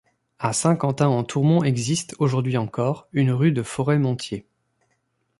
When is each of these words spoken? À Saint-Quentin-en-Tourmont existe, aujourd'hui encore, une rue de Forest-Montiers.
À 0.39 0.51
Saint-Quentin-en-Tourmont 0.51 1.63
existe, 1.63 2.15
aujourd'hui 2.17 2.57
encore, 2.57 3.07
une 3.13 3.29
rue 3.29 3.51
de 3.51 3.61
Forest-Montiers. 3.61 4.47